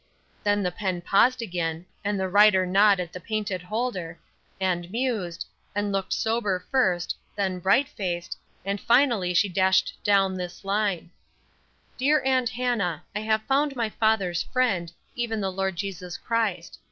Then 0.43 0.63
the 0.63 0.71
pen 0.71 1.01
paused 1.01 1.43
again, 1.43 1.85
and 2.03 2.19
the 2.19 2.27
writer 2.27 2.65
gnawed 2.65 2.99
at 2.99 3.13
the 3.13 3.19
painted 3.19 3.61
holder, 3.61 4.17
and 4.59 4.89
mused, 4.89 5.45
and 5.75 5.91
looked 5.91 6.11
sober 6.11 6.65
first, 6.71 7.15
then 7.35 7.59
bright 7.59 7.87
faced, 7.87 8.35
and 8.65 8.81
finally 8.81 9.31
she 9.35 9.47
dashed 9.47 9.95
down 10.03 10.33
this 10.33 10.65
line: 10.65 11.11
"Dear 11.99 12.23
Aunt 12.23 12.49
Hannah, 12.49 13.03
I 13.15 13.19
have 13.19 13.43
found 13.43 13.75
my 13.75 13.89
father's 13.91 14.41
Friend, 14.41 14.91
even 15.15 15.39
the 15.39 15.51
Lord 15.51 15.75
Jesus 15.75 16.17
Christ. 16.17 16.79